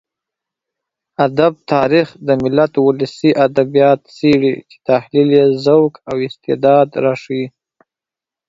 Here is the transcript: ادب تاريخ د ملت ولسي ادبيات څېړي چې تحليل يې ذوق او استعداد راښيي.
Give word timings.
ادب 1.25 1.53
تاريخ 1.73 2.07
د 2.27 2.29
ملت 2.43 2.73
ولسي 2.87 3.29
ادبيات 3.45 3.99
څېړي 4.17 4.53
چې 4.69 4.77
تحليل 4.89 5.29
يې 5.37 5.45
ذوق 5.65 5.93
او 6.09 6.15
استعداد 6.27 6.87
راښيي. 7.03 7.45